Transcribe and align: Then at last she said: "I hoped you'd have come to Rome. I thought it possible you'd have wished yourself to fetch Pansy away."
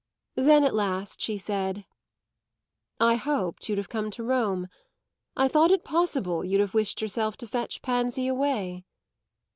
Then 0.41 0.63
at 0.63 0.73
last 0.73 1.21
she 1.21 1.37
said: 1.37 1.85
"I 2.99 3.13
hoped 3.17 3.69
you'd 3.69 3.77
have 3.77 3.87
come 3.87 4.09
to 4.09 4.23
Rome. 4.23 4.67
I 5.37 5.47
thought 5.47 5.69
it 5.69 5.83
possible 5.83 6.43
you'd 6.43 6.59
have 6.61 6.73
wished 6.73 7.03
yourself 7.03 7.37
to 7.37 7.47
fetch 7.47 7.83
Pansy 7.83 8.25
away." 8.25 8.83